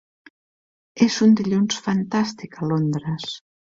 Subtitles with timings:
[1.07, 3.35] És un dilluns fantàstic a Londres.